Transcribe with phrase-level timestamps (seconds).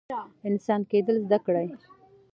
[0.49, 1.67] انسان کیدل زده کړئ